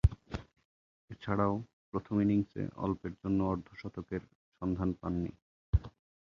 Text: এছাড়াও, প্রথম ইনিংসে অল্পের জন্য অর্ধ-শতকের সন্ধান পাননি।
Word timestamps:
এছাড়াও, 1.09 1.53
প্রথম 1.91 2.15
ইনিংসে 2.21 2.63
অল্পের 2.77 3.13
জন্য 3.21 3.39
অর্ধ-শতকের 3.43 4.21
সন্ধান 4.61 4.89
পাননি। 4.93 5.31